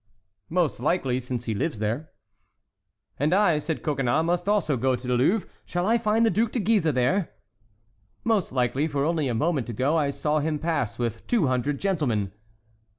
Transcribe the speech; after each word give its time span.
"Most 0.49 0.79
likely, 0.79 1.19
since 1.19 1.45
he 1.45 1.53
lives 1.53 1.77
there." 1.77 2.09
"And 3.19 3.35
I," 3.35 3.59
said 3.59 3.83
Coconnas, 3.83 4.25
"must 4.25 4.49
also 4.49 4.75
go 4.75 4.95
to 4.95 5.07
the 5.07 5.13
Louvre. 5.13 5.47
Shall 5.63 5.85
I 5.85 5.99
find 5.99 6.25
the 6.25 6.31
Duc 6.31 6.53
de 6.53 6.59
Guise 6.59 6.85
there?" 6.95 7.29
"Most 8.23 8.51
likely; 8.51 8.87
for 8.87 9.05
only 9.05 9.27
a 9.27 9.35
moment 9.35 9.69
ago 9.69 9.95
I 9.95 10.09
saw 10.09 10.39
him 10.39 10.57
pass 10.57 10.97
with 10.97 11.27
two 11.27 11.45
hundred 11.45 11.79
gentlemen." 11.79 12.31